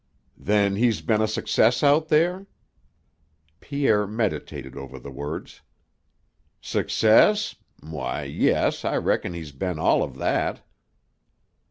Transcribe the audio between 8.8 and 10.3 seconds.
I reckon he's been all of